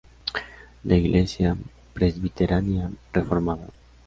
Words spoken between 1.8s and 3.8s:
Presbiteriana Reformada.